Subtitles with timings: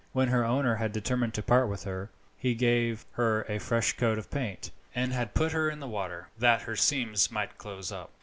[0.13, 3.93] When her owner had determined to part with her he had given her a fresh
[3.97, 7.91] coat of paint, and had put her in the water, that her seams might close
[7.91, 8.09] up.